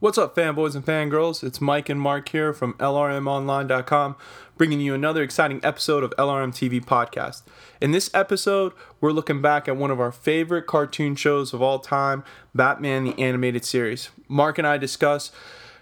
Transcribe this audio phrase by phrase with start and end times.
[0.00, 1.42] What's up, fanboys and fangirls?
[1.42, 4.14] It's Mike and Mark here from LRMOnline.com,
[4.56, 7.42] bringing you another exciting episode of LRM TV Podcast.
[7.80, 11.80] In this episode, we're looking back at one of our favorite cartoon shows of all
[11.80, 12.22] time,
[12.54, 14.10] Batman the Animated Series.
[14.28, 15.32] Mark and I discuss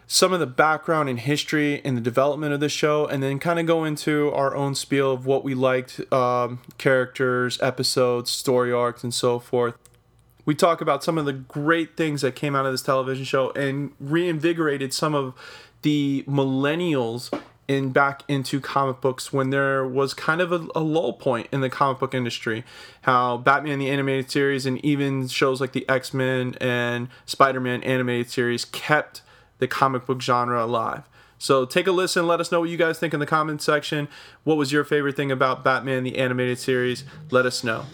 [0.07, 3.61] some of the background and history and the development of the show, and then kind
[3.61, 9.05] of go into our own spiel of what we liked um, characters, episodes, story arcs,
[9.05, 9.75] and so forth
[10.47, 13.51] we talk about some of the great things that came out of this television show
[13.51, 15.35] and reinvigorated some of
[15.83, 17.37] the millennials
[17.69, 21.61] in back into comic books when there was kind of a, a, lull point in
[21.61, 22.65] the comic book industry.
[23.03, 27.83] How Batman the animated series and even shows like the X Men and Spider Man
[27.83, 29.23] animated series kept
[29.59, 31.03] the comic book genre alive.
[31.39, 32.27] So take a listen.
[32.27, 34.09] Let us know what you guys think in the comment section.
[34.45, 37.05] What was your favorite thing about Batman the animated series?
[37.31, 37.85] Let us know.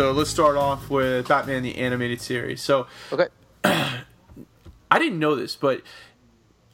[0.00, 2.62] So let's start off with Batman the animated series.
[2.62, 3.26] So, okay,
[3.64, 4.02] I
[4.94, 5.82] didn't know this, but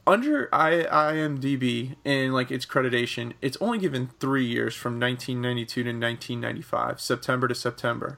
[0.07, 5.89] under I, IMDb and like its accreditation, it's only given three years from 1992 to
[5.89, 8.17] 1995, September to September,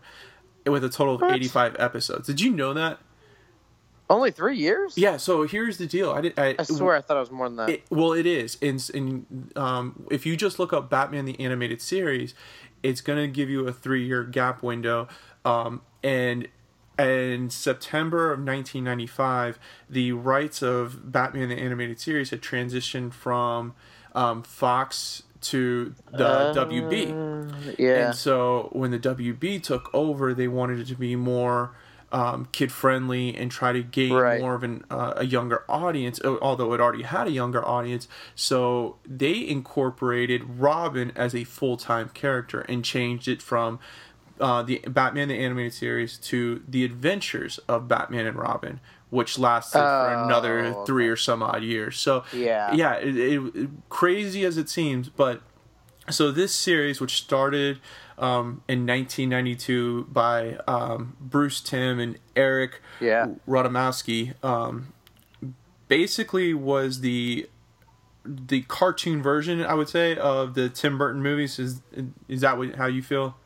[0.67, 1.35] with a total of what?
[1.37, 2.27] 85 episodes.
[2.27, 2.99] Did you know that?
[4.11, 4.99] Only three years?
[4.99, 5.17] Yeah.
[5.17, 6.11] So here's the deal.
[6.11, 6.39] I did.
[6.39, 7.71] I, I swear I thought it was more than that.
[7.71, 8.59] It, well, it is.
[8.61, 12.35] And, and um, if you just look up Batman the animated series,
[12.83, 15.09] it's going to give you a three year gap window.
[15.45, 16.49] Um, and
[16.99, 23.75] in September of 1995, the rights of Batman the Animated Series had transitioned from
[24.15, 27.79] um, Fox to the uh, WB.
[27.79, 28.09] Yeah.
[28.09, 31.73] And so when the WB took over, they wanted it to be more
[32.11, 34.41] um, kid friendly and try to gain right.
[34.41, 38.09] more of an, uh, a younger audience, although it already had a younger audience.
[38.35, 43.79] So they incorporated Robin as a full time character and changed it from
[44.41, 48.81] uh, the Batman the animated series to the Adventures of Batman and Robin,
[49.11, 51.11] which lasted oh, for another three okay.
[51.11, 51.99] or some odd years.
[51.99, 55.43] So yeah, yeah, it, it, crazy as it seems, but
[56.11, 57.81] so this series, which started
[58.19, 63.27] um, in 1992 by um, Bruce Timm and Eric yeah.
[63.47, 64.93] Radomski, um,
[65.89, 67.49] basically was the
[68.25, 71.59] the cartoon version, I would say, of the Tim Burton movies.
[71.59, 71.81] Is
[72.29, 73.37] is that what, how you feel?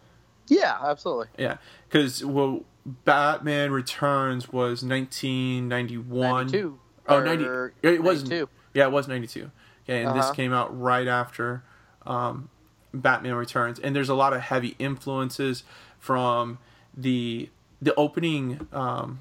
[0.49, 1.28] Yeah, absolutely.
[1.39, 1.59] Yeah,
[1.89, 6.47] because well, Batman Returns was 1991.
[6.47, 6.78] 92.
[7.09, 7.44] Oh, 90.
[7.83, 8.49] It was 92.
[8.75, 9.50] Yeah, it was 92.
[9.84, 10.16] Okay, and uh-huh.
[10.16, 11.62] this came out right after
[12.06, 12.49] um,
[12.94, 15.64] Batman Returns, and there's a lot of heavy influences
[15.98, 16.58] from
[16.97, 17.48] the
[17.80, 19.20] the opening um,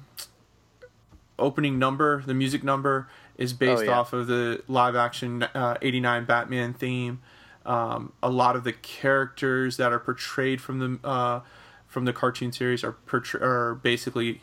[1.38, 2.22] opening number.
[2.24, 3.98] The music number is based oh, yeah.
[3.98, 7.20] off of the live action uh, '89 Batman theme.
[7.64, 11.40] Um, a lot of the characters that are portrayed from the uh,
[11.86, 14.42] from the cartoon series are portray- are basically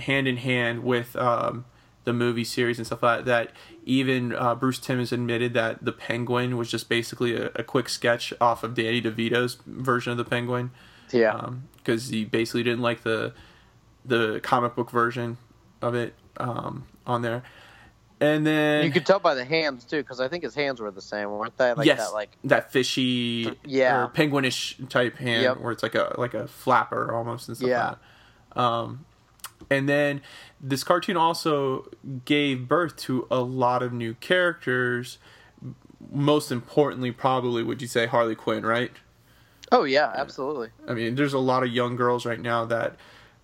[0.00, 1.64] hand in hand with um,
[2.10, 3.52] the movie series and stuff like that.
[3.84, 7.88] Even uh, Bruce Timm has admitted that the Penguin was just basically a, a, quick
[7.88, 10.72] sketch off of Danny DeVito's version of the Penguin.
[11.12, 13.32] Yeah, because um, he basically didn't like the
[14.04, 15.38] the comic book version
[15.80, 17.42] of it um, on there.
[18.20, 20.90] And then you could tell by the hands too, because I think his hands were
[20.90, 21.72] the same, weren't they?
[21.72, 25.56] Like yes, that, like that fishy, yeah, or penguinish type hand, yep.
[25.58, 27.68] where it's like a like a flapper almost and stuff.
[27.68, 27.88] Yeah.
[27.88, 27.98] Like
[28.54, 28.60] that.
[28.60, 29.06] Um,
[29.70, 30.20] and then
[30.60, 31.88] this cartoon also
[32.24, 35.18] gave birth to a lot of new characters.
[36.10, 38.90] Most importantly, probably, would you say Harley Quinn, right?
[39.70, 40.70] Oh, yeah, absolutely.
[40.88, 42.96] I mean, there's a lot of young girls right now that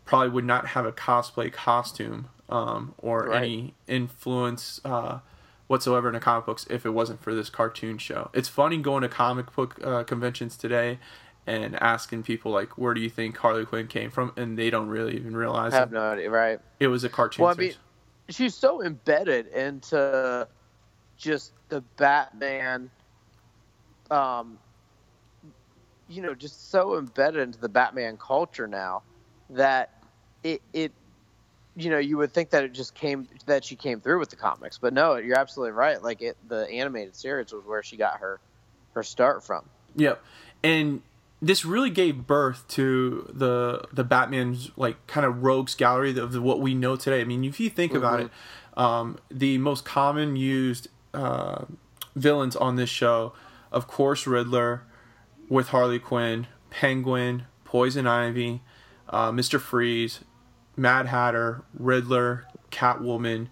[0.05, 3.43] probably would not have a cosplay costume um, or right.
[3.43, 5.21] any influence uh,
[5.69, 8.31] whatsoever in the comic books if it wasn't for this cartoon show.
[8.33, 10.99] It's funny going to comic book uh, conventions today
[11.47, 14.89] and asking people like, "Where do you think Harley Quinn came from?" and they don't
[14.89, 15.73] really even realize.
[15.73, 15.95] I have it.
[15.95, 16.61] no idea, right?
[16.81, 17.45] It was a cartoon.
[17.45, 17.75] Well, I mean,
[18.29, 20.49] she's so embedded into
[21.17, 22.91] just the Batman.
[24.11, 24.59] Um,
[26.09, 29.03] you know, just so embedded into the Batman culture now
[29.51, 29.91] that
[30.43, 30.93] it it
[31.77, 34.37] you know you would think that it just came that she came through with the
[34.37, 38.19] comics but no you're absolutely right like it the animated series was where she got
[38.19, 38.41] her
[38.95, 39.65] her start from
[39.95, 40.23] yep
[40.65, 41.03] and
[41.43, 46.61] this really gave birth to the the Batman's like kind of rogues gallery of what
[46.61, 47.21] we know today.
[47.21, 47.99] I mean, if you think mm-hmm.
[47.99, 48.31] about it,
[48.77, 51.65] um, the most common used uh,
[52.15, 53.33] villains on this show,
[53.71, 54.83] of course, Riddler
[55.49, 58.63] with Harley Quinn, Penguin, Poison Ivy,
[59.11, 60.21] uh, Mister Freeze,
[60.77, 63.49] Mad Hatter, Riddler, Catwoman,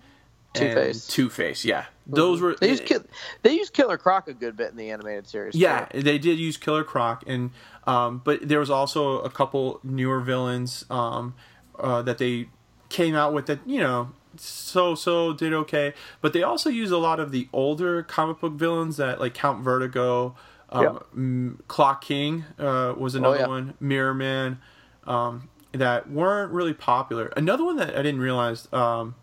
[0.55, 1.07] Two-Face.
[1.07, 1.65] Two Face.
[1.65, 3.05] Yeah, those were They used Kill-
[3.43, 5.55] they used Killer Croc a good bit in the animated series.
[5.55, 6.03] yeah, too.
[6.03, 7.51] they did use Killer Croc, and
[7.87, 11.35] um, but there was also a couple newer villains um,
[11.79, 12.49] uh, that they
[12.89, 16.99] came out with that you know so so did okay, but they also used a
[16.99, 20.35] lot of the older comic book villains that like Count Vertigo,
[20.71, 21.01] um.
[21.15, 23.47] M- Clock King uh, was another yeah.
[23.47, 24.59] one, Mirror Man,
[25.07, 27.33] um, that weren't really popular.
[27.37, 29.15] Another one that I didn't realize um,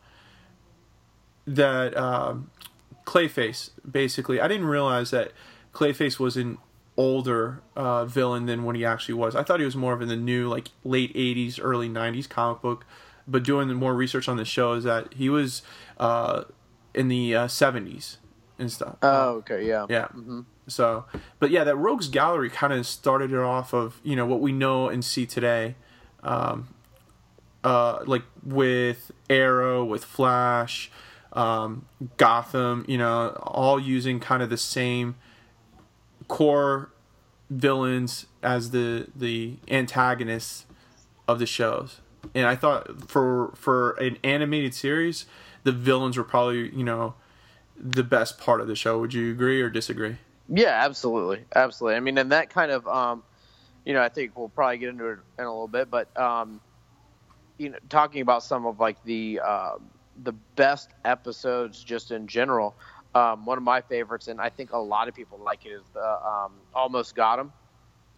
[1.45, 2.50] that um,
[3.06, 4.39] Clayface basically.
[4.39, 5.31] I didn't realize that
[5.74, 6.57] Clayface was an
[6.98, 9.36] older uh, villain than what he actually was.
[9.36, 12.62] I thought he was more of in the new like late '80s, early '90s comic
[12.62, 12.86] book.
[13.27, 15.62] But doing the more research on the show is that he was
[15.98, 16.44] uh,
[16.94, 18.18] in the uh, '70s
[18.59, 18.98] and stuff.
[19.01, 19.86] Oh, okay, yeah.
[19.89, 20.07] Yeah.
[20.68, 21.06] So,
[21.39, 24.51] but yeah, that Rogues Gallery kind of started it off of you know what we
[24.51, 25.75] know and see today,
[26.24, 26.69] um,
[27.63, 30.92] uh, like with Arrow, with Flash,
[31.33, 31.86] um,
[32.18, 32.86] Gotham.
[32.88, 35.16] You know, all using kind of the same
[36.28, 36.92] core
[37.50, 40.66] villains as the the antagonists
[41.28, 42.00] of the shows.
[42.33, 45.25] And I thought for for an animated series,
[45.63, 47.16] the villains were probably you know
[47.78, 49.00] the best part of the show.
[49.00, 50.18] Would you agree or disagree?
[50.54, 51.95] Yeah, absolutely, absolutely.
[51.95, 53.24] I mean, and that kind of, um,
[53.86, 56.60] you know, I think we'll probably get into it in a little bit, but um,
[57.57, 59.75] you know, talking about some of like the uh,
[60.23, 62.75] the best episodes just in general.
[63.13, 65.83] Um, one of my favorites, and I think a lot of people like it, is
[65.94, 67.53] the um, Almost Got Him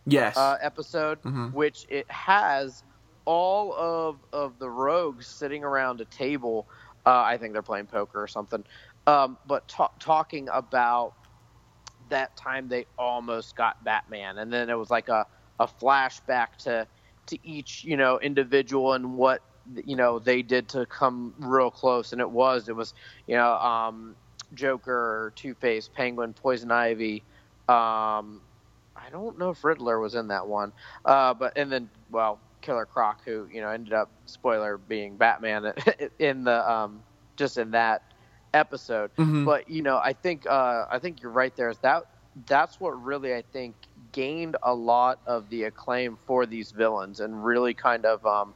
[0.05, 0.37] Yes.
[0.37, 1.53] uh, episode, Mhm.
[1.53, 2.83] which it has
[3.25, 6.67] all of of the rogues sitting around a table.
[7.05, 8.63] Uh, I think they're playing poker or something,
[9.07, 11.13] um, but ta- talking about
[12.09, 15.25] that time they almost got Batman, and then it was like a,
[15.59, 16.87] a flashback to
[17.27, 19.41] to each you know individual and what
[19.85, 22.93] you know they did to come real close, and it was it was
[23.27, 24.15] you know um,
[24.53, 27.23] Joker, Two Face, Penguin, Poison Ivy.
[27.67, 28.41] Um,
[28.95, 30.73] I don't know if Riddler was in that one,
[31.05, 35.73] uh, but and then well, Killer Croc, who you know ended up spoiler being Batman
[36.19, 37.03] in the um,
[37.37, 38.01] just in that
[38.53, 39.11] episode.
[39.17, 39.45] Mhm.
[39.45, 41.69] But you know, I think uh, I think you're right there.
[41.69, 42.03] Is that
[42.47, 43.75] that's what really I think
[44.11, 48.55] gained a lot of the acclaim for these villains and really kind of um,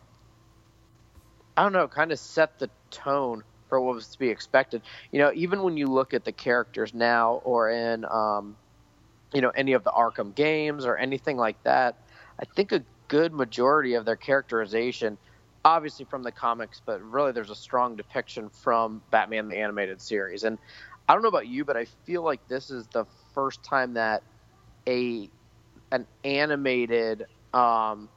[1.57, 4.83] I don't know, kind of set the tone for what was to be expected.
[5.11, 8.57] You know, even when you look at the characters now or in um,
[9.33, 11.97] you know any of the Arkham games or anything like that,
[12.41, 15.17] I think a good majority of their characterization,
[15.65, 20.43] obviously from the comics, but really there's a strong depiction from Batman the animated series.
[20.43, 20.59] And
[21.09, 24.23] I don't know about you, but I feel like this is the first time that
[24.87, 25.31] a
[25.91, 28.09] an animated um,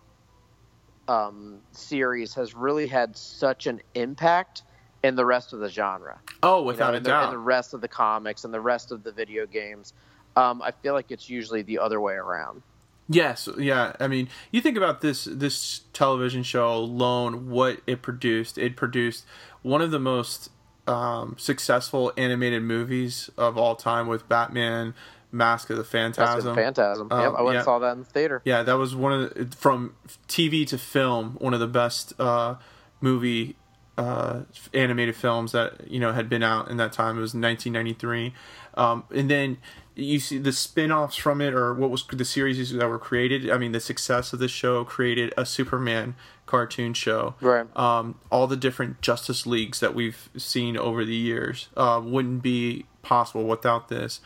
[1.08, 4.62] um, series has really had such an impact
[5.02, 7.74] in the rest of the genre oh, you know, without a the, and the rest
[7.74, 9.94] of the comics and the rest of the video games.
[10.36, 12.62] Um, I feel like it's usually the other way around.
[13.08, 13.94] Yes, yeah.
[13.98, 18.56] I mean, you think about this this television show alone, what it produced.
[18.56, 19.26] It produced
[19.62, 20.50] one of the most
[20.86, 24.94] um, successful animated movies of all time with Batman,
[25.32, 26.54] Mask of the Phantasm.
[26.54, 27.08] Phantasm.
[27.10, 27.60] Um, yep, I went yeah.
[27.60, 28.42] and saw that in the theater.
[28.44, 29.94] Yeah, that was one of the, from
[30.28, 32.56] TV to film, one of the best uh,
[33.00, 33.56] movie
[33.96, 37.18] uh, animated films that you know had been out in that time.
[37.18, 38.32] It was 1993,
[38.74, 39.58] um, and then
[39.94, 43.50] you see the spin-offs from it, or what was the series that were created.
[43.50, 46.14] I mean, the success of the show created a Superman
[46.46, 47.34] cartoon show.
[47.40, 47.64] Right.
[47.76, 52.86] Um, all the different Justice Leagues that we've seen over the years uh, wouldn't be
[53.02, 54.20] possible without this.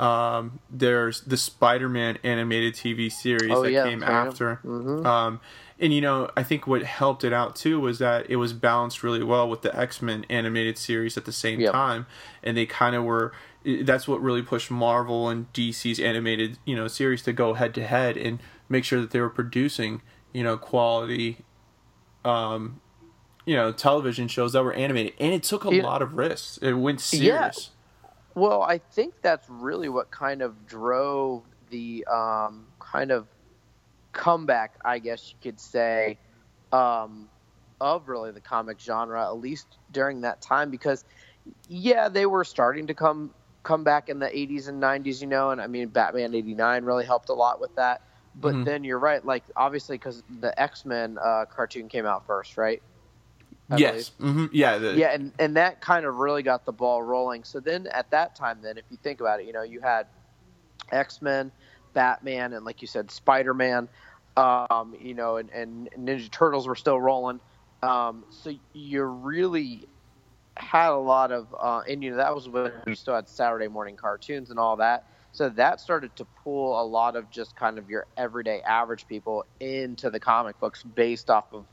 [0.00, 4.58] Um, there's the Spider-Man animated TV series Oh, that yeah, came after.
[4.64, 5.04] Mhm.
[5.04, 5.40] Um,
[5.78, 9.02] and you know, I think what helped it out too was that it was balanced
[9.02, 11.72] really well with the X Men animated series at the same Yep.
[11.72, 12.06] time,
[12.42, 13.32] and they kind of were.
[13.82, 17.86] That's what really pushed Marvel and DC's animated you know series to go head to
[17.86, 18.40] head and
[18.70, 20.00] make sure that they were producing
[20.32, 21.44] you know quality,
[22.24, 22.80] um,
[23.44, 25.82] you know television shows that were animated, and it took a Yeah.
[25.82, 26.58] lot of risks.
[26.62, 27.50] It went Yeah.
[28.34, 33.28] Well, I think that's really what kind of drove the um, kind of
[34.12, 36.18] comeback, I guess you could say,
[36.72, 37.30] um,
[37.80, 41.04] of really the comic genre, at least during that time, because
[41.68, 43.34] yeah, they were starting to come
[43.64, 47.06] come back in the 80s and 90s, you know, and I mean, Batman 89 really
[47.06, 48.02] helped a lot with that.
[48.34, 48.64] But Mhm.
[48.64, 52.82] then you're right, like obviously because the X Men uh, cartoon came out first, right?
[53.70, 54.10] I yes.
[54.18, 54.78] hmm Yeah.
[54.78, 58.10] The, yeah and, and that kind of really got the ball rolling so then at
[58.10, 60.06] that time then if you think about it you know you had
[60.90, 61.52] x-men
[61.94, 63.88] batman and like you said spider-man
[64.36, 67.40] um, you know, and, and Ninja Turtles were still rolling.
[67.82, 69.86] Um, so you really
[70.56, 73.68] had a lot of, uh, and you know, that was when we still had Saturday
[73.68, 75.06] morning cartoons and all that.
[75.32, 79.44] So that started to pull a lot of just kind of your everyday average people
[79.60, 81.66] into the comic books based off of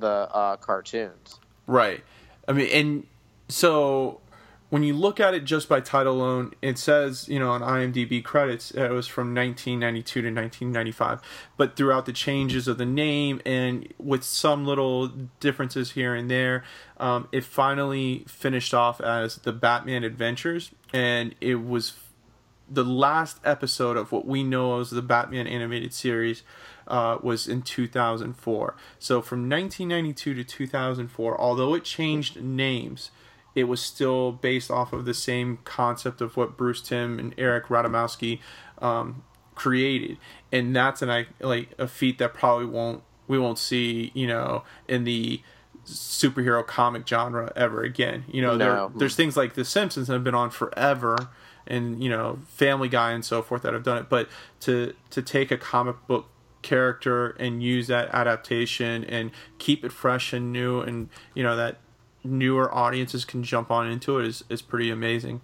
[0.00, 1.40] the uh, cartoons.
[1.66, 2.04] Right.
[2.48, 3.06] I mean, and
[3.48, 4.20] so
[4.68, 8.22] when you look at it just by title alone, it says, you know, on IMDb
[8.22, 11.20] credits, it was from 1992 to 1995.
[11.56, 16.64] But throughout the changes of the name and with some little differences here and there,
[16.98, 20.72] um, it finally finished off as the Batman Adventures.
[20.92, 21.92] And it was
[22.68, 26.42] the last episode of what we know as the Batman animated series
[26.86, 28.76] uh, was in 2004.
[28.98, 33.10] So from 1992 to 2004, although it changed names,
[33.54, 37.66] it was still based off of the same concept of what Bruce Timm and Eric
[37.66, 38.40] Radomski
[38.78, 39.24] um,
[39.54, 40.18] created,
[40.52, 45.04] and that's an like a feat that probably won't we won't see you know in
[45.04, 45.40] the
[45.86, 48.24] superhero comic genre ever again.
[48.28, 48.58] You know, no.
[48.58, 51.30] there, there's things like The Simpsons that have been on forever,
[51.66, 54.08] and you know, Family Guy and so forth that have done it.
[54.08, 54.28] But
[54.60, 56.28] to to take a comic book
[56.66, 61.78] character and use that adaptation and keep it fresh and new, and you know that
[62.24, 65.40] newer audiences can jump on into it is, is pretty amazing.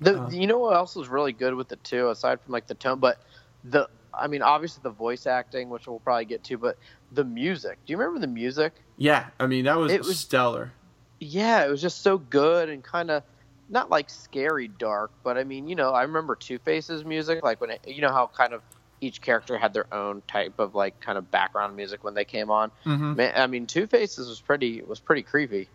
[0.00, 2.66] The, uh, you know what else was really good with the two, aside from like
[2.66, 3.18] the tone, but
[3.64, 6.78] the I mean, obviously the voice acting, which we'll probably get to, but
[7.12, 7.78] the music.
[7.84, 8.72] Do you remember the music?
[8.96, 10.72] Yeah, I mean that was, it was stellar.
[11.20, 13.22] Yeah, it was just so good and kind of
[13.68, 17.60] not like scary dark, but I mean, you know, I remember Two Face's music, like
[17.60, 18.62] when it, you know how kind of
[19.00, 22.50] each character had their own type of like kind of background music when they came
[22.50, 22.70] on.
[22.84, 23.14] Mm-hmm.
[23.14, 25.68] Man, I mean, Two Faces was pretty was pretty creepy.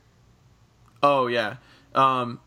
[1.01, 1.58] Oh yeah,
[1.94, 2.39] um,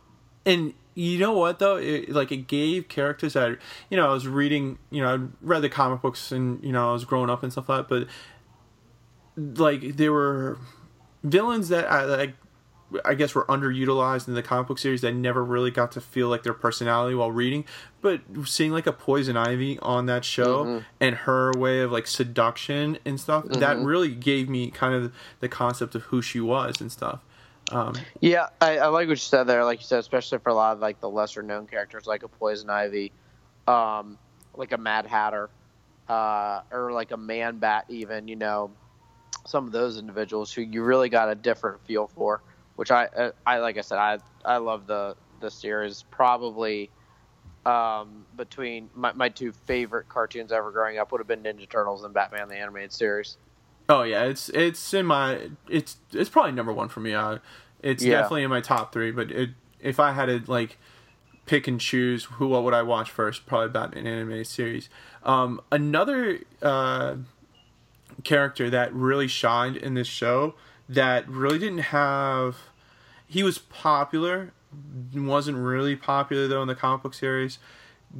[0.46, 1.76] and you know what though?
[1.76, 3.58] It, like it gave characters that
[3.90, 6.90] you know I was reading, you know, I read the comic books and you know
[6.90, 8.08] I was growing up and stuff like that,
[9.36, 10.58] but like there were
[11.22, 12.34] villains that I like.
[13.04, 16.28] I guess were underutilized in the comic book series that never really got to feel
[16.28, 17.64] like their personality while reading.
[18.00, 20.84] But seeing like a Poison Ivy on that show mm-hmm.
[21.00, 23.60] and her way of like seduction and stuff, mm-hmm.
[23.60, 27.20] that really gave me kind of the concept of who she was and stuff.
[27.70, 29.64] Um, yeah, I, I, like what you said there.
[29.64, 32.28] Like you said, especially for a lot of like the lesser known characters, like a
[32.28, 33.12] Poison Ivy,
[33.66, 34.18] um,
[34.54, 35.50] like a Mad Hatter,
[36.08, 38.26] uh, or like a Man Bat, even.
[38.26, 38.70] You know,
[39.46, 42.40] some of those individuals who you really got a different feel for.
[42.78, 46.04] Which I, uh, I like I said, I I love the the series.
[46.12, 46.90] Probably
[47.66, 52.04] um, between my, my two favorite cartoons ever growing up would have been Ninja Turtles
[52.04, 53.36] and Batman the Animated Series.
[53.88, 57.14] Oh yeah, it's it's in my it's it's probably number one for me.
[57.14, 57.38] Uh,
[57.82, 58.20] it's yeah.
[58.20, 59.10] definitely in my top three.
[59.10, 60.78] But it, if I had to like
[61.46, 64.88] pick and choose who what would I watch first, probably Batman animated series.
[65.24, 67.16] Um, another uh,
[68.22, 70.54] character that really shined in this show
[70.88, 72.56] that really didn't have
[73.26, 74.52] he was popular
[75.14, 77.58] wasn't really popular though in the comic book series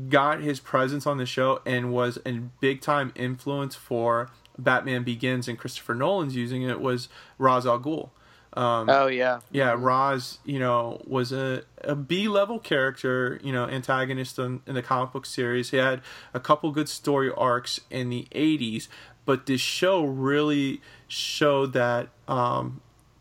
[0.08, 5.48] got his presence on the show and was a big time influence for Batman Begins
[5.48, 7.08] and Christopher Nolan's using it was
[7.38, 8.10] Ra's al Ghul.
[8.54, 9.72] Um, oh yeah, yeah.
[9.72, 9.84] Mm-hmm.
[9.84, 14.82] Ra's, you know, was a, a B level character, you know, antagonist in, in, the
[14.82, 15.70] comic book series.
[15.70, 16.00] He had
[16.32, 18.88] a couple good story arcs in the '80s,
[19.28, 22.80] but this show really showed that um,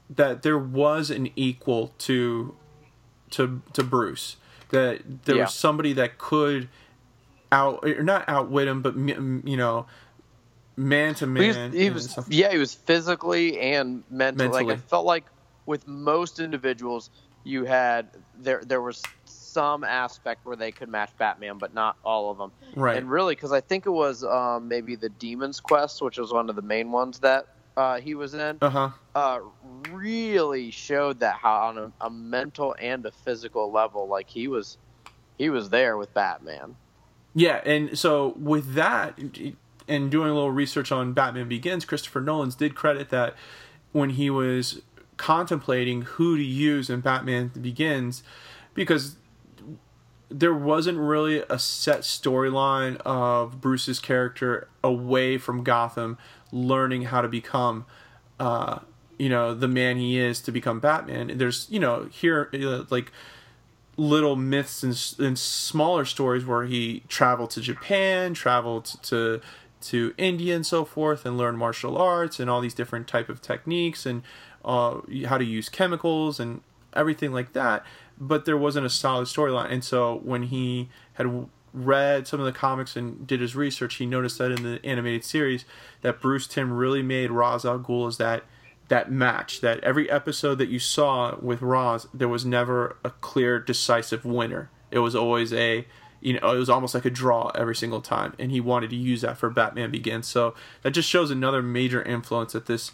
[0.09, 2.55] that there was an equal to
[3.31, 4.37] to to Bruce.
[4.69, 5.41] That there yeah.
[5.43, 6.69] was somebody that could
[7.51, 9.85] out or not outwit him, but you know
[10.77, 11.73] man to man.
[11.73, 14.45] He was, he was yeah, he was physically and mentally.
[14.45, 14.63] mentally.
[14.63, 15.25] Like I felt like
[15.65, 17.09] with most individuals,
[17.43, 18.07] you had
[18.39, 19.03] there there was
[19.47, 22.51] some aspect where they could match Batman, but not all of them.
[22.75, 22.97] Right.
[22.97, 26.49] And really, because I think it was um, maybe the Demon's Quest, which was one
[26.49, 28.57] of the main ones that uh, he was in.
[28.61, 28.89] Uh-huh.
[29.15, 29.39] Uh
[29.91, 34.77] Really showed that how on a, a mental and a physical level, like he was,
[35.37, 36.75] he was there with Batman.
[37.33, 39.17] Yeah, and so with that,
[39.87, 43.35] and doing a little research on Batman Begins, Christopher Nolan's did credit that
[43.91, 44.81] when he was
[45.17, 48.23] contemplating who to use in Batman Begins,
[48.73, 49.15] because
[50.29, 56.17] there wasn't really a set storyline of Bruce's character away from Gotham,
[56.51, 57.85] learning how to become,
[58.39, 58.79] uh,
[59.17, 61.37] you know, the man he is to become Batman.
[61.37, 63.11] There's, you know, here uh, like
[63.95, 69.41] little myths and, and smaller stories where he traveled to Japan, traveled to
[69.79, 73.41] to India and so forth and learn martial arts and all these different type of
[73.43, 74.23] techniques and
[74.65, 76.61] uh, how to use chemicals and
[76.93, 77.85] everything like that.
[78.19, 82.51] But there wasn't a solid storyline, and so when he had read some of the
[82.51, 85.65] comics and did his research, he noticed that in the animated series
[86.01, 88.43] that Bruce Timm really made Ra's al Ghul as that
[88.87, 89.61] that match.
[89.61, 94.69] That every episode that you saw with Ra's, there was never a clear, decisive winner.
[94.89, 95.85] It was always a
[96.19, 98.95] you know, it was almost like a draw every single time, and he wanted to
[98.95, 100.27] use that for Batman Begins.
[100.27, 102.91] So that just shows another major influence that this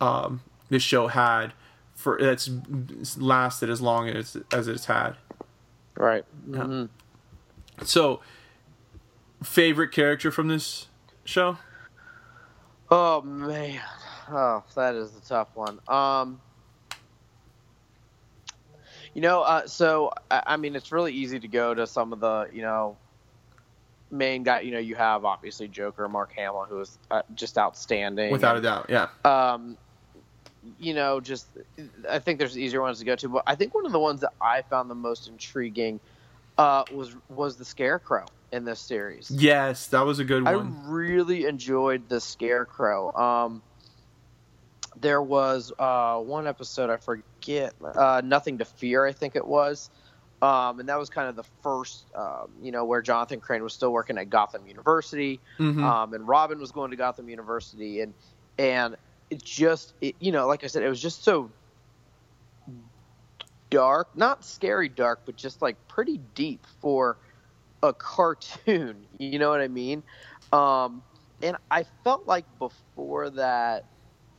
[0.00, 1.52] um, this show had
[1.96, 2.48] for that's
[3.16, 5.16] lasted as long as as it's had.
[5.96, 6.24] Right.
[6.48, 6.58] Yeah.
[6.58, 7.84] Mm-hmm.
[7.84, 8.20] So,
[9.42, 10.86] favorite character from this
[11.24, 11.58] show?
[12.90, 13.80] Oh man,
[14.30, 15.80] oh that is a tough one.
[15.88, 16.40] Um,
[19.14, 22.20] you know, uh, so I, I mean, it's really easy to go to some of
[22.20, 22.96] the you know
[24.10, 24.60] main guy.
[24.60, 28.30] You know, you have obviously Joker, Mark Hamill, who is uh, just outstanding.
[28.30, 29.08] Without a doubt, yeah.
[29.24, 29.76] um,
[30.78, 31.46] you know, just
[32.08, 34.20] I think there's easier ones to go to, but I think one of the ones
[34.20, 36.00] that I found the most intriguing
[36.58, 39.30] uh, was was the Scarecrow in this series.
[39.30, 40.54] Yes, that was a good one.
[40.86, 43.12] I really enjoyed the Scarecrow.
[43.14, 43.62] Um,
[44.98, 49.90] there was uh, one episode I forget, uh, Nothing to Fear, I think it was,
[50.40, 53.74] um, and that was kind of the first, um, you know, where Jonathan Crane was
[53.74, 55.82] still working at Gotham University, Mhm.
[55.82, 58.14] um, and Robin was going to Gotham University, and
[58.58, 58.96] and
[59.30, 61.52] it just, it, you know, like I said, it was just so
[63.70, 67.18] dark, not scary dark, but just like pretty deep for
[67.82, 69.08] a cartoon.
[69.18, 70.04] You know what I mean?
[70.52, 71.04] Um,
[71.42, 73.84] and I felt like before that,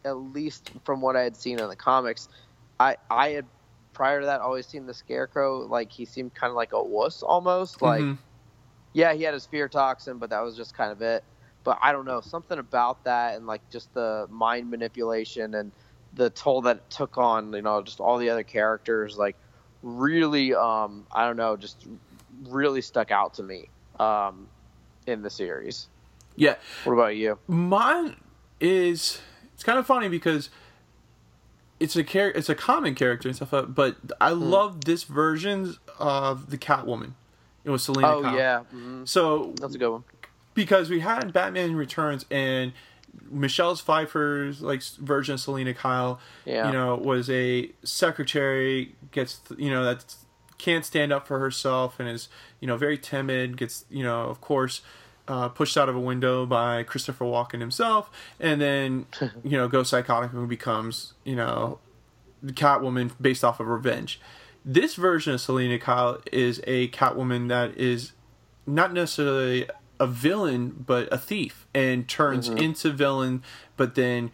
[0.05, 2.29] at least from what I had seen in the comics,
[2.79, 3.49] I I had
[3.93, 7.23] prior to that always seen the Scarecrow like he seemed kind of like a wuss
[7.23, 7.81] almost.
[7.81, 8.19] Like Mhm.
[8.93, 11.23] yeah, he had his fear toxin, but that was just kind of it.
[11.67, 15.73] But I don't know something about that and like just the mind manipulation and
[16.13, 19.35] the toll that it took on you know just all the other characters like
[19.83, 21.85] really um I don't know just
[22.47, 23.67] really stuck out to me
[23.99, 24.47] um
[25.07, 25.87] in the series.
[26.37, 26.55] yeah.
[26.85, 27.37] What about you?
[27.49, 28.15] Mine
[28.61, 29.19] is
[29.53, 30.49] it's kind of funny because
[31.81, 34.51] it's a char- it's a common character and stuff, uh, but I Hmm.
[34.51, 37.11] love this version of the Catwoman.
[37.65, 38.15] It was Selina.
[38.15, 38.37] Oh Kyle.
[38.37, 40.03] yeah, hmm So that's a good one.
[40.57, 42.73] Because we had Batman Returns and
[43.29, 46.65] Michelle's Pfeiffer's like version of Selina Kyle, Yeah.
[46.65, 50.15] you know, was a secretary gets you know that
[50.57, 52.27] can't stand up for herself and is
[52.59, 53.55] you know very timid.
[53.55, 54.81] Gets you know of course
[55.27, 59.05] uh, pushed out of a window by Christopher Walken himself, and then
[59.43, 61.77] you know goes psychotic and becomes you know
[62.41, 64.19] the Catwoman based off of revenge.
[64.65, 68.13] This version of Selina Kyle is a Catwoman that is
[68.65, 72.57] not necessarily a villain but a thief and turns mm-hmm.
[72.59, 73.41] into villain
[73.75, 74.31] but then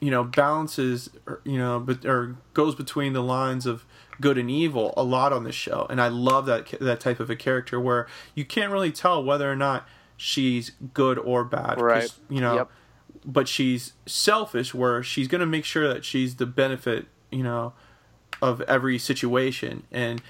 [0.00, 1.10] you know balances
[1.44, 3.84] you know but or goes between the lines of
[4.20, 7.30] good and evil a lot on this show and I love that that type of
[7.30, 12.12] a character where you can't really tell whether or not she's good or bad Right.
[12.28, 12.70] you know Yep.
[13.24, 17.72] but she's selfish where she's going to make sure that she's the benefit you know
[18.42, 20.20] of every situation and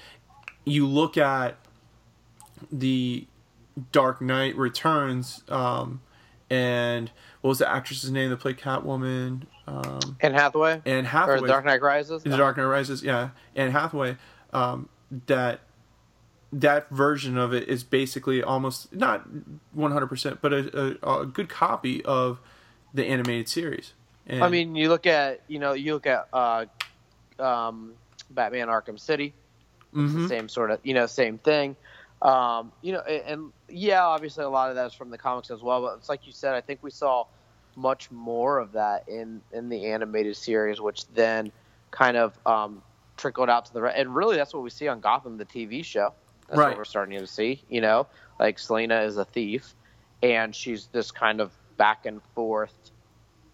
[0.63, 1.57] you look at
[2.71, 3.27] the
[3.91, 6.01] dark knight returns um
[6.49, 7.11] and
[7.41, 11.65] what was the actress's name that played catwoman um Anne Hathaway and or hathaway Dark
[11.65, 12.23] Knight Rises.
[12.23, 14.17] the Dark Knight Rises, yeah, and Hathaway,
[14.53, 14.89] um,
[15.27, 15.61] that
[16.53, 19.25] that version of it is basically almost not
[19.73, 22.39] one hundred percent, but a, a, a good copy of
[22.93, 23.93] the animated series.
[24.27, 26.65] And, I mean, you look at you know you look at uh,
[27.39, 27.93] um,
[28.29, 29.33] Batman Arkham City.
[29.93, 31.75] It's mhm, the same sort of you know same thing.
[32.25, 35.51] Um, you know, and, and yeah, obviously a lot of that is from the comics
[35.51, 35.81] as well.
[35.83, 37.25] But it's like you said, I think we saw
[37.75, 41.51] much more of that in in the animated series, which then
[41.91, 42.83] kind of um,
[43.17, 45.85] trickled out to the re- and really that's what we see on Gotham, the TV
[45.85, 46.15] show.
[46.47, 46.69] That's Right.
[46.69, 47.63] what we're starting to see.
[47.69, 48.07] You know,
[48.39, 49.75] like Selina is a thief,
[50.23, 52.91] and she's this kind of back and forth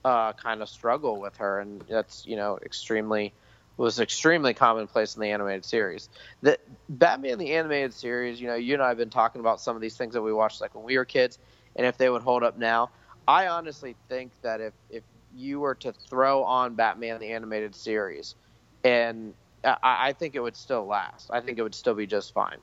[0.06, 3.34] uh, kind of struggle with her, and that's you know extremely
[3.78, 6.10] was extremely commonplace in the animated series.
[6.42, 6.58] The
[6.90, 9.82] Batman the animated series, you know, you and I have been talking about some of
[9.82, 11.40] these things that we watched like when we were kids,
[11.76, 12.90] and if they would hold up now.
[13.28, 15.04] I honestly think that if if
[15.36, 18.36] you were to throw on Batman the animated series,
[18.84, 21.30] and I, I think it would still last.
[21.32, 22.58] I think it would still be just fine.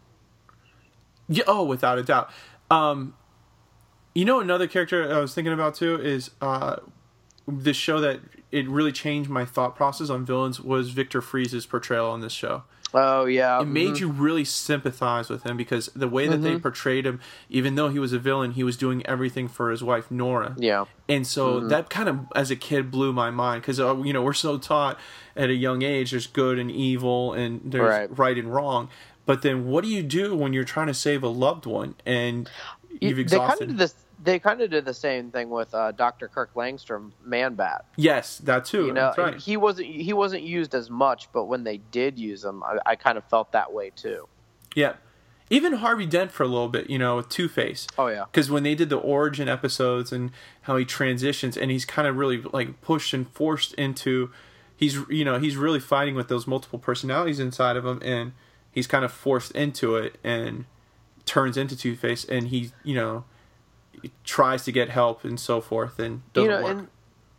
[1.29, 2.31] yeah, oh, without a doubt.
[2.71, 3.15] Um,
[4.15, 6.77] you know, another character I was thinking about too is uh,
[7.47, 12.07] this show that it really changed my thought process on villains was Victor Freeze's portrayal
[12.11, 12.63] on this show.
[12.95, 14.01] Oh yeah, it made mhm.
[14.01, 16.63] you really sympathize with him because the way that they Mhm.
[16.63, 20.11] portrayed him, even though he was a villain, he was doing everything for his wife
[20.11, 21.69] Nora, yeah, and so Mhm.
[21.69, 24.57] that kind of, as a kid, blew my mind because uh, you know we're so
[24.57, 24.99] taught
[25.37, 28.19] at a young age there's good and evil and there's Right.
[28.19, 28.89] right, and wrong,
[29.27, 32.49] But then, what do you do when you're trying to save a loved one and
[32.99, 33.59] you've they exhausted?
[33.59, 33.95] kind of did this.
[34.21, 36.29] They kind of did the same thing with uh, Dr.
[36.29, 37.85] Kirk Langstrom, Man Bat.
[37.97, 38.87] yes, that too.
[38.87, 39.37] You know, right.
[39.37, 42.97] he wasn't he wasn't used as much, but when they did use him, I, I
[42.97, 44.29] kind of felt that way too.
[44.75, 44.95] Yeah.
[45.51, 47.87] Even Harvey Dent for a little bit, you know, with Two Face.
[47.97, 50.31] Oh yeah, Because when they did the origin episodes and
[50.63, 54.31] how he transitions, and he's kind of really like pushed and forced into,
[54.77, 58.33] he's you know he's really fighting with those multiple personalities inside of him, and
[58.71, 60.67] he's kind of forced into it and
[61.25, 63.25] turns into Two Face, and he you know
[64.25, 66.79] tries to get help and so forth, and doesn't you know, work.
[66.79, 66.89] and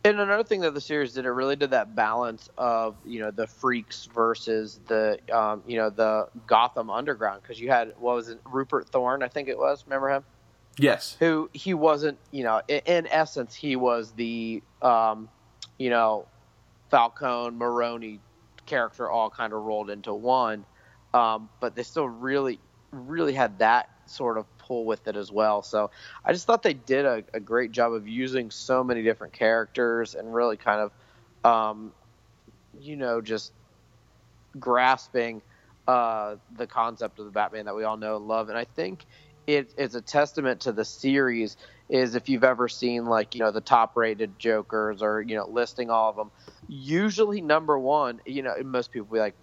[0.02, 3.30] and another thing that the series did, it really did that balance of you know
[3.30, 8.28] the freaks versus the um, you know the Gotham Underground because you had what was
[8.28, 9.84] it Rupert Thorne, I think it was.
[9.86, 10.24] Remember him?
[10.80, 15.28] yes, who he wasn't, you know, in, in essence, he was the, um,
[15.78, 16.26] you know,
[16.90, 18.20] Falcone, Maroni
[18.66, 20.64] character all kind of rolled into one.
[21.12, 22.60] Um, but they still really,
[22.92, 25.62] really had that sort of pull with it as well.
[25.62, 25.90] So
[26.24, 30.14] I just thought they did a, a great job of using so many different characters
[30.14, 30.92] and really kind of,
[31.44, 31.92] um,
[32.78, 33.50] you know, just
[34.60, 35.42] grasping
[35.88, 38.48] uh, the concept of the Batman that we all know and love.
[38.48, 39.04] And I think
[39.48, 41.56] it is a testament to the series.
[41.88, 45.48] Is if you've ever seen like you know the top rated Jokers or you know
[45.50, 46.30] listing all of them,
[46.68, 49.34] usually number one, you know most people be like,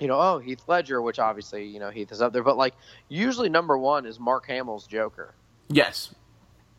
[0.00, 2.74] you know, oh Heath Ledger, which obviously you know Heath is up there, but like
[3.08, 5.34] usually number one is Mark Hamill's Joker
[5.68, 6.14] yes,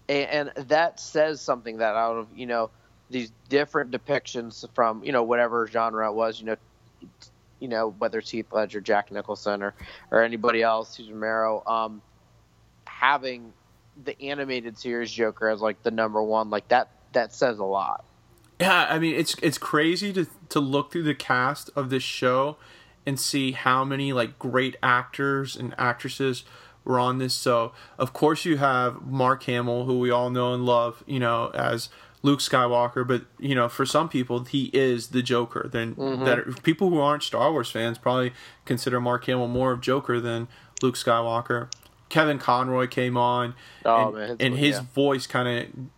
[0.10, 2.70] and, and that says something that out of you know
[3.10, 6.56] these different depictions from you know whatever genre it was you know
[7.60, 9.74] you know whether it's Heath Ledger, Jack Nicholson, or
[10.12, 12.02] or anybody else, Cesar Romero, um,
[12.86, 13.54] having
[14.04, 18.06] the animated series Joker as like the number one, like that that says a lot.
[18.60, 22.58] Yeah, I mean it's it's crazy to to look through the cast of this show
[23.08, 26.44] and see how many like great actors and actresses
[26.84, 27.34] were on this.
[27.34, 31.50] So of course you have Mark Hamill, who we all know and love, you know,
[31.54, 31.88] as
[32.22, 35.70] Luke Skywalker, but you know, for some people he is the Joker.
[35.72, 36.26] Then mm-hmm.
[36.26, 38.34] that people who aren't Star Wars fans probably
[38.66, 40.50] consider Mark Hamill more of Joker than
[40.82, 41.72] Luke Skywalker.
[42.10, 43.54] Kevin Conroy came on,
[43.86, 44.86] Oh, and, man, his and voice, his yeah.
[44.94, 45.90] voice kind of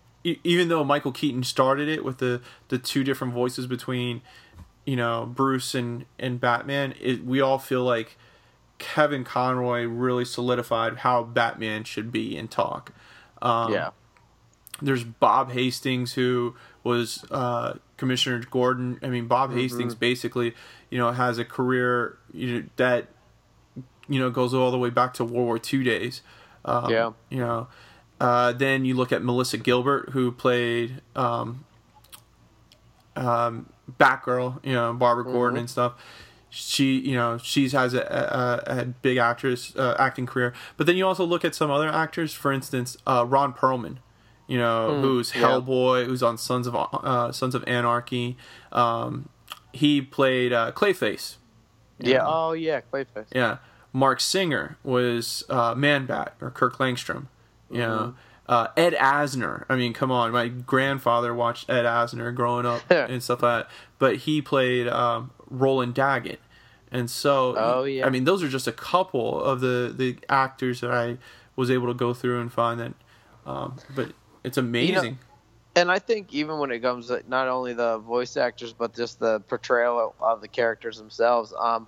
[0.44, 4.22] even though Michael Keaton started it with the the two different voices between
[4.90, 8.18] you know Bruce and and Batman, it, we all feel like
[8.80, 12.92] Kevin Conroy really solidified how Batman should be and talk.
[13.40, 13.92] Um, yeah,
[14.82, 18.98] There's Bob Hastings who was uh, Commissioner Gordon.
[19.04, 20.56] I mean, Bob Hastings basically,
[20.90, 23.10] you know, has a career you know, that
[24.08, 26.24] you know goes all the way back to World War II days.
[26.66, 27.12] Um, Yeah.
[27.30, 27.68] You know,
[28.20, 31.64] uh, then you look at Melissa Gilbert who played um,
[33.16, 34.66] um, Batgirl.
[34.66, 35.94] You know, Barbara Gordon and stuff.
[36.52, 40.54] She, you know, she's has a, a, a big actress uh, acting career.
[40.78, 42.34] But then you also look at some other actors.
[42.34, 43.98] For instance, uh, Ron Perlman.
[44.48, 45.44] You know, who's yeah.
[45.44, 48.36] Hellboy, who's on Sons of uh, Sons of Anarchy.
[48.72, 49.30] Um,
[49.74, 51.36] he played uh, Clayface.
[52.00, 52.24] yeah.
[52.26, 53.28] Oh yeah, Clayface.
[53.34, 53.58] Yeah.
[53.94, 57.28] Marc Singer was uh, Man Bat or Kirk Langstrom.
[57.72, 58.16] You know,
[58.50, 59.64] uh, Ed Asner.
[59.70, 60.32] I mean, come on.
[60.32, 63.72] My grandfather watched Ed Asner growing up and stuff like that.
[64.00, 66.40] But he played um, Roland Daggett.
[66.92, 68.06] And so, Oh, yeah.
[68.08, 71.18] I mean, those are just a couple of the, the actors that I
[71.56, 72.94] was able to go through and find that.
[73.46, 75.20] Um, but it's amazing.
[75.76, 79.20] And I think even when it comes to not only the voice actors but just
[79.20, 81.88] the portrayal of the characters themselves, um,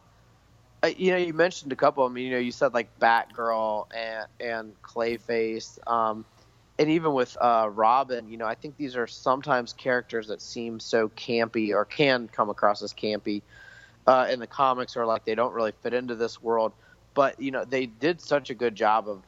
[0.83, 2.05] I- you know, you mentioned a couple.
[2.05, 6.23] I mean, you know, you said like Batgirl and and Clayface, um,
[6.81, 8.27] and even with uh, Robin.
[8.27, 12.49] You know, I think these are sometimes characters that seem so campy or can come
[12.49, 13.43] across as campy
[14.07, 16.73] uh, in the comics, or like they don't really fit into this world.
[17.13, 19.21] But you know, they did such a good job of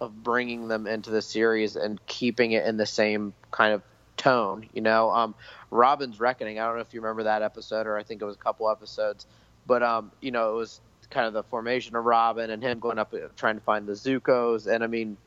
[0.00, 3.82] of bringing them into the series and keeping it in the same kind of
[4.16, 4.66] tone.
[4.72, 5.34] You know, um,
[5.70, 6.58] Robin's Reckoning.
[6.58, 8.70] I don't know if you remember that episode, or I think it was a couple
[8.70, 9.26] episodes,
[9.66, 12.98] but um, you know, it was kind of the formation of Robin and him going
[12.98, 15.18] up uh, trying to find the Zucco's, and I mean,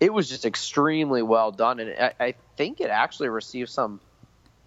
[0.00, 4.00] it was just extremely well done, and I, I think it actually received some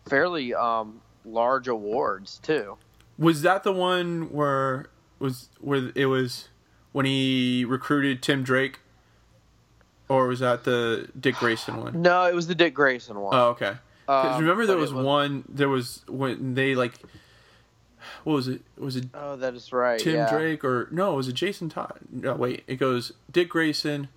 [0.08, 2.78] fairly um, large awards too.
[3.18, 4.88] Was that the one where
[5.20, 6.50] was where it was
[6.92, 8.80] when he recruited Tim Drake,
[10.10, 12.02] or was that the Dick Grayson one?
[12.02, 13.34] No, it was the Dick Grayson one.
[13.36, 13.74] Oh, okay.
[14.08, 15.44] 'Cause Um, remember there was, was- one.
[15.48, 16.94] There was when they like,
[18.26, 18.62] what was it?
[18.78, 20.00] Was it Oh, that is right.
[20.00, 20.30] Tim yeah.
[20.30, 21.14] Drake or no?
[21.14, 22.00] It was it Jason Todd?
[22.12, 22.64] No, wait.
[22.68, 24.10] It goes Dick Grayson,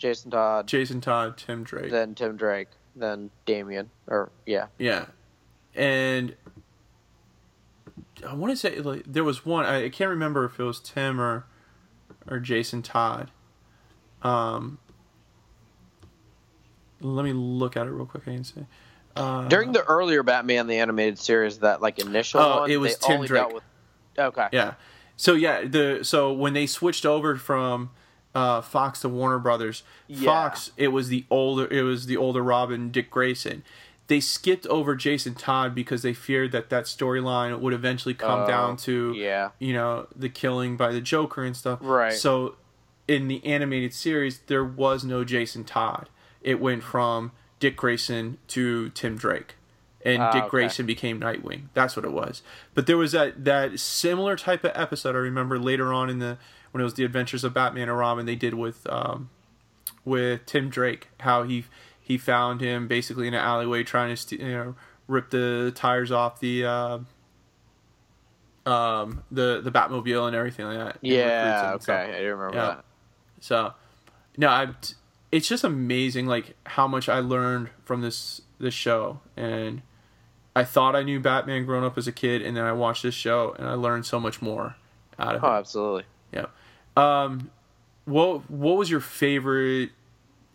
[0.00, 1.90] Jason Todd, Jason Todd, Tim Drake.
[1.92, 5.04] then Tim Drake, then Damian, or yeah, Yeah,
[5.76, 6.34] and
[8.26, 9.64] I want to say like there was one.
[9.66, 11.44] I, I can't remember if it was Tim or
[12.28, 13.30] or Jason Todd.
[14.22, 14.78] Um,
[17.00, 18.24] let me look at it real quick.
[18.26, 18.66] I can say.
[19.16, 22.96] Uh, During the earlier Batman the animated series, that like initial Oh, one, it was
[22.96, 23.52] Tim Drake.
[23.52, 23.62] with.
[24.18, 24.48] Okay.
[24.52, 24.74] Yeah.
[25.16, 27.90] So yeah, the so when they switched over from
[28.34, 30.24] uh, Fox to Warner Brothers, Yeah.
[30.26, 33.62] Fox it was the older it was the older Robin Dick Grayson.
[34.06, 38.46] They skipped over Jason Todd because they feared that that storyline would eventually come Oh,
[38.46, 39.50] down to yeah.
[39.58, 41.78] you know the killing by the Joker and stuff.
[41.82, 42.12] Right.
[42.12, 42.56] So
[43.08, 46.08] in the animated series, there was no Jason Todd.
[46.42, 49.56] It went from Dick Grayson to Tim Drake,
[50.04, 50.50] and Ah, Dick okay.
[50.50, 51.64] Grayson became Nightwing.
[51.74, 52.42] That's what it was.
[52.74, 55.14] But there was that that similar type of episode.
[55.14, 56.38] I remember later on in the
[56.72, 59.30] when it was the Adventures of Batman and Robin, they did with um,
[60.04, 61.64] with Tim Drake, how he
[62.00, 64.74] he found him basically in an alleyway trying to you know
[65.08, 66.64] rip the tires off the.
[66.64, 66.98] Uh,
[68.66, 70.98] um the the Batmobile and everything like that.
[71.02, 72.02] and recruits him Yeah.
[72.04, 72.16] Okay.
[72.16, 72.66] I do remember Yeah.
[72.66, 72.84] that.
[73.40, 73.72] So,
[74.36, 74.68] no, I.
[75.32, 79.80] It's just amazing, like how much I learned from this this show, and
[80.54, 83.14] I thought I knew Batman growing up as a kid, and then I watched this
[83.14, 84.76] show, and I learned so much more
[85.18, 85.58] out of Oh, it.
[85.60, 86.04] absolutely.
[86.32, 86.46] Yeah.
[86.96, 87.50] Um,
[88.04, 89.90] what what was your favorite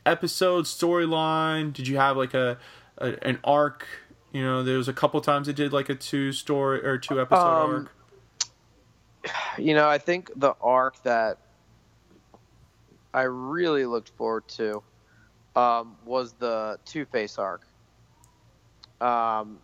[0.05, 1.73] episode storyline?
[1.73, 2.57] Did you have like a,
[2.97, 3.87] a an arc?
[4.31, 7.21] You know, there was a couple times it did like a two story or two
[7.21, 7.91] episode Um, arc.
[9.57, 11.37] You know, I think the arc that
[13.13, 14.83] I really looked forward to
[15.55, 17.61] um, was the Two Face arc.
[19.01, 19.59] Um,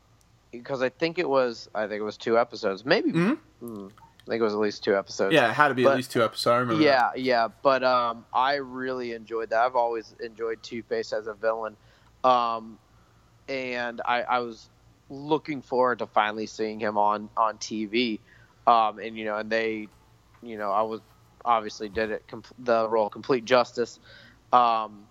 [0.52, 3.12] because I think it was, I think it was two episodes, maybe.
[3.12, 3.38] Mhm.
[3.60, 3.88] Hmm,
[4.28, 5.34] I think it was at least two episodes.
[5.34, 6.48] Yeah, it had to be but- at least two episodes.
[6.54, 6.84] I remember.
[6.84, 6.84] that.
[6.84, 9.60] Yeah, yeah, but um, I really enjoyed that.
[9.62, 11.76] I've always enjoyed Two Face as a villain,
[12.24, 12.78] um,
[13.50, 14.70] and I, I was
[15.10, 18.20] looking forward to finally seeing him on on TV.
[18.68, 19.88] Um, and you know, and they,
[20.44, 21.02] you know, I was
[21.44, 24.00] obviously did it com- the role complete justice.
[24.54, 25.04] Um,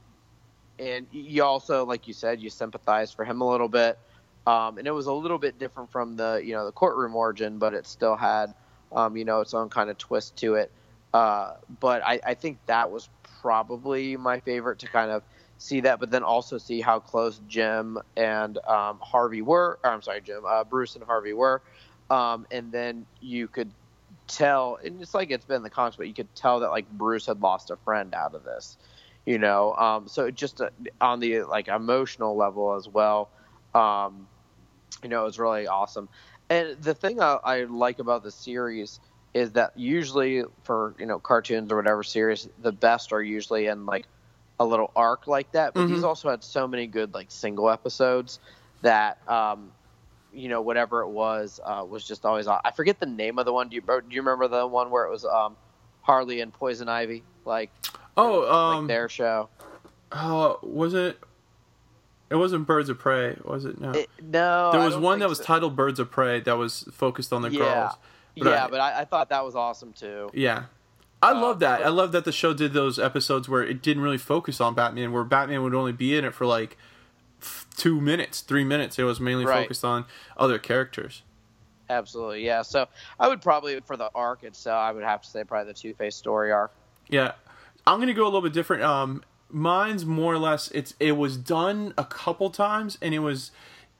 [0.79, 3.99] and you also, like you said, you sympathize for him a little bit.
[4.47, 7.59] Um, and it was a little bit different from the you know the courtroom origin,
[7.59, 8.55] but it still had
[8.93, 10.71] um, you know its own kind of twist to it.
[11.13, 13.09] Uh, but I, I think that was
[13.41, 15.23] probably my favorite to kind of
[15.59, 19.79] see that, but then also see how close Jim and um, Harvey were.
[19.85, 21.63] I'm sorry, Jim, uh, Bruce and Harvey were,
[22.11, 23.71] um, and then you could
[24.27, 27.27] tell, and it's like it's been the comics, but you could tell that like Bruce
[27.27, 28.79] had lost a friend out of this,
[29.27, 29.75] you know.
[29.75, 33.31] Um, so just uh, on the like emotional level as well,
[33.75, 34.29] um,
[35.03, 36.09] you know, it was really awesome.
[36.51, 38.99] And the thing I, I like about the series
[39.33, 43.87] is that usually for you know cartoons or whatever series, the best are usually in
[43.87, 44.07] like
[44.59, 45.75] a little arc like that.
[45.75, 46.05] But these Mhm.
[46.05, 48.41] also had so many good like single episodes
[48.83, 49.71] that um,
[50.33, 52.49] you know whatever it was uh, was just always.
[52.49, 53.69] aw- I forget the name of the one.
[53.69, 55.57] Do you do you remember the one where it was um,
[56.03, 57.71] Harley and Poison Ivy like
[58.17, 59.49] Oh, like um, their show?
[60.11, 61.21] uh, was it?
[62.31, 63.81] It wasn't Birds of Prey, was it?
[63.81, 63.91] No.
[63.91, 65.45] It- no, there was one that was so.
[65.45, 67.59] titled Birds of Prey that was focused on the Yeah.
[67.59, 67.93] girls.
[68.39, 70.31] but yeah, I- but I, I thought that was awesome too.
[70.33, 70.65] Yeah.
[71.23, 71.81] I Uh, love that.
[71.81, 74.75] but- I love that the show did those episodes where it didn't really focus on
[74.75, 76.79] Batman, where Batman would only be in it for like
[77.77, 78.99] two minutes, three minutes.
[78.99, 79.63] It was mainly Right.
[79.65, 80.05] focused on
[80.37, 81.23] other characters.
[81.91, 82.63] Absolutely, yeah.
[82.63, 82.87] So
[83.19, 85.93] I would probably for the arc itself, I would have to say probably the Two
[85.95, 86.71] Face story arc.
[87.09, 87.33] Yeah,
[87.87, 88.85] I'm gonna go a little bit different.
[88.85, 93.51] Um, mine's more or less it's it was done a couple times, and it was,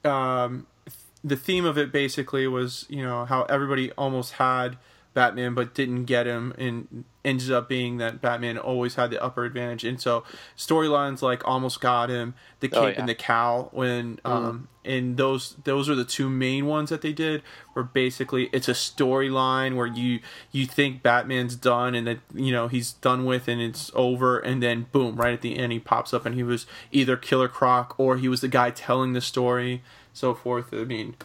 [0.05, 4.77] um, th- the theme of it basically was you know how everybody almost had
[5.13, 9.45] Batman but didn't get him, and ended up being that Batman always had the upper
[9.45, 9.85] advantage.
[9.85, 10.25] And so
[10.57, 12.95] storylines like almost got him, the cape Oh, yeah.
[12.99, 17.13] and the cow, when um, and those those are the two main ones that they
[17.13, 17.43] did.
[17.73, 20.21] Where basically it's a storyline where you
[20.53, 24.63] you think Batman's done and that you know he's done with and it's over, and
[24.63, 27.95] then boom, right at the end he pops up and he was either Killer Croc
[27.99, 30.73] or he was the guy telling the story, so forth.
[30.73, 31.17] I mean,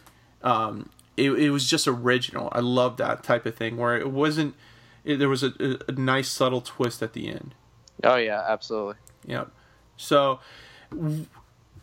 [0.44, 2.50] um, it, it was just original.
[2.52, 4.56] I love that type of thing where it wasn't.
[5.04, 7.56] It, there was a, a, a nice subtle twist at the end.
[8.04, 8.96] Oh yeah, absolutely.
[9.26, 9.52] Yep.
[9.98, 10.40] So
[10.92, 11.28] w-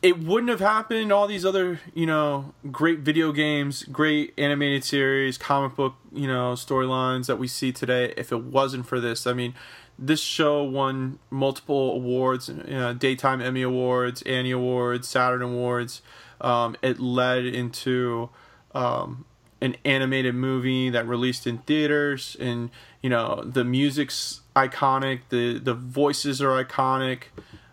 [0.03, 1.13] it wouldn't have happened.
[1.13, 6.55] All these other, you know, great video games, great animated series, comic book, you know,
[6.55, 9.27] storylines that we see today if it wasn't for this.
[9.27, 9.55] I mean,
[9.99, 16.03] this show won multiple awards, you know, daytime Emmy awards, Annie awards, Saturn awards.
[16.41, 18.31] Um, it led into
[18.75, 19.25] um,
[19.61, 22.71] an animated movie that released in theaters, and
[23.03, 27.25] you know the music's iconic, the the voices are iconic.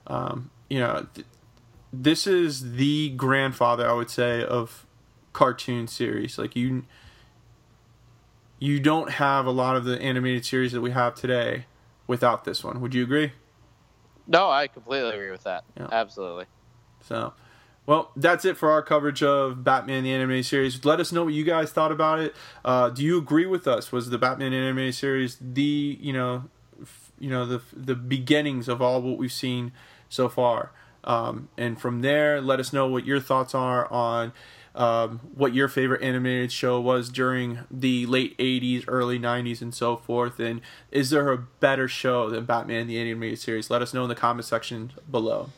[0.08, 1.28] Um, you know, th-
[1.92, 4.86] this is the grandfather, I would say, of
[5.34, 6.38] cartoon series.
[6.38, 6.86] Like you,
[8.60, 11.66] you don't have a lot of the animated series that we have today
[12.08, 12.82] without this one.
[12.82, 13.32] Would you agree?
[14.28, 15.64] No, I completely agree with that.
[15.78, 15.88] Yeah.
[15.92, 16.46] Absolutely.
[17.02, 17.34] So,
[17.90, 20.86] well, that's it for our coverage of Batman the animated series.
[20.86, 22.36] Let us know what you guys thought about it.
[22.64, 23.92] Uh, do you agree with us?
[23.92, 26.44] Was the Batman animated series the you know,
[26.80, 29.72] f- you know the the beginnings of all what we've seen
[30.08, 30.72] so far?
[31.04, 34.34] Um, and from there, let us know what your thoughts are on
[34.76, 39.98] um, what your favorite animated show was during the late 80s, early 90s, and so
[39.98, 40.40] forth.
[40.40, 43.72] And is there a better show than Batman the Animated Series?
[43.72, 45.50] Let us know in the comment section below.